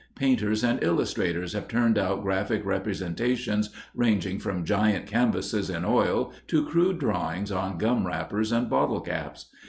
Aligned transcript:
Painters 0.15 0.63
and 0.63 0.83
illustrators 0.83 1.53
have 1.53 1.67
turned 1.67 1.95
out 1.95 2.23
graphic 2.23 2.65
representations 2.65 3.69
ranging 3.93 4.39
from 4.39 4.65
giant 4.65 5.05
canvases 5.05 5.69
in 5.69 5.85
oil 5.85 6.33
to 6.47 6.65
crude 6.65 6.97
drawings 6.97 7.51
on 7.51 7.77
gum 7.77 8.07
wrappers 8.07 8.51
and 8.51 8.67
bottle 8.67 9.01
caps. 9.01 9.51